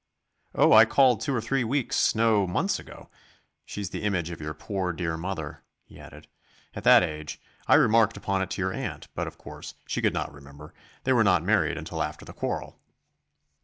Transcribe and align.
"Oh, 0.55 0.73
I 0.73 0.85
called 0.85 1.21
two 1.21 1.35
or 1.35 1.41
three 1.41 1.63
weeks 1.63 2.15
no, 2.15 2.47
months 2.47 2.79
ago. 2.79 3.09
She's 3.65 3.91
the 3.91 4.01
image 4.01 4.31
of 4.31 4.41
your 4.41 4.55
poor, 4.55 4.93
dear 4.93 5.15
mother," 5.15 5.61
he 5.85 5.99
added, 5.99 6.25
"at 6.73 6.83
that 6.85 7.03
age; 7.03 7.39
I 7.67 7.75
remarked 7.75 8.17
upon 8.17 8.41
it 8.41 8.49
to 8.49 8.63
your 8.63 8.73
aunt, 8.73 9.09
but, 9.13 9.27
of 9.27 9.37
course, 9.37 9.75
she 9.85 10.01
could 10.01 10.11
not 10.15 10.33
remember. 10.33 10.73
They 11.03 11.13
were 11.13 11.23
not 11.23 11.43
married 11.43 11.77
until 11.77 12.01
after 12.01 12.25
the 12.25 12.33
quarrel." 12.33 12.79